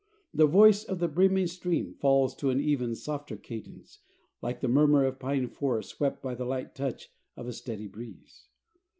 The 0.33 0.47
voice 0.47 0.83
of 0.83 0.97
the 0.97 1.07
brimming 1.07 1.45
stream 1.45 1.93
falls 1.93 2.33
to 2.37 2.49
an 2.49 2.59
even, 2.59 2.95
softer 2.95 3.37
cadence, 3.37 3.99
like 4.41 4.59
the 4.59 4.67
murmur 4.67 5.05
of 5.05 5.19
pine 5.19 5.47
forests 5.47 5.91
swept 5.91 6.23
by 6.23 6.33
the 6.33 6.43
light 6.43 6.73
touch 6.73 7.11
of 7.37 7.45
a 7.47 7.53
steady 7.53 7.85
breeze. 7.85 8.47